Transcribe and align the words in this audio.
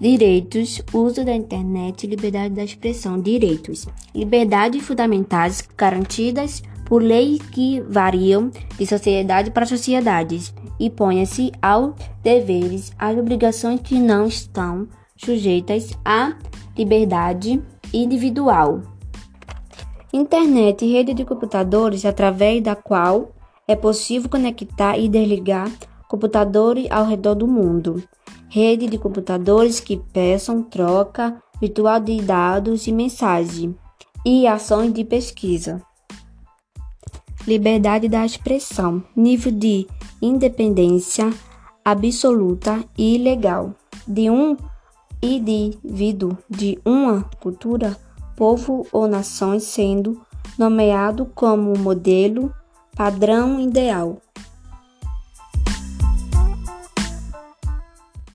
Direitos, 0.00 0.80
uso 0.94 1.22
da 1.26 1.34
internet, 1.34 2.06
liberdade 2.06 2.54
da 2.54 2.64
expressão. 2.64 3.20
Direitos, 3.20 3.86
liberdades 4.14 4.82
fundamentais 4.82 5.62
garantidas 5.76 6.62
por 6.86 7.02
leis 7.02 7.38
que 7.52 7.82
variam 7.82 8.50
de 8.78 8.86
sociedade 8.86 9.50
para 9.50 9.66
sociedades 9.66 10.54
e 10.78 10.88
põem-se 10.88 11.52
aos 11.60 11.92
deveres, 12.22 12.92
às 12.98 13.16
obrigações 13.18 13.80
que 13.82 13.98
não 13.98 14.26
estão 14.26 14.88
sujeitas 15.14 15.90
à 16.02 16.32
liberdade 16.74 17.62
individual. 17.92 18.80
Internet, 20.14 20.86
rede 20.90 21.12
de 21.12 21.26
computadores 21.26 22.06
através 22.06 22.62
da 22.62 22.74
qual 22.74 23.32
é 23.68 23.76
possível 23.76 24.30
conectar 24.30 24.98
e 24.98 25.10
desligar 25.10 25.70
computadores 26.08 26.90
ao 26.90 27.04
redor 27.04 27.34
do 27.34 27.46
mundo 27.46 28.02
rede 28.50 28.88
de 28.88 28.98
computadores 28.98 29.78
que 29.78 29.96
peçam 29.96 30.60
troca 30.62 31.40
virtual 31.60 32.00
de 32.00 32.20
dados 32.20 32.86
e 32.88 32.92
mensagem 32.92 33.76
e 34.26 34.46
ações 34.46 34.92
de 34.92 35.04
pesquisa. 35.04 35.80
Liberdade 37.46 38.08
da 38.08 38.26
expressão, 38.26 39.02
nível 39.16 39.52
de 39.52 39.86
independência 40.20 41.32
absoluta 41.84 42.84
e 42.98 43.16
legal 43.16 43.72
de 44.06 44.28
um 44.28 44.56
indivíduo 45.22 46.36
de 46.48 46.78
uma 46.84 47.22
cultura, 47.40 47.96
povo 48.36 48.86
ou 48.92 49.06
nação 49.06 49.58
sendo 49.60 50.20
nomeado 50.58 51.24
como 51.34 51.78
modelo 51.78 52.52
padrão 52.96 53.60
ideal. 53.60 54.18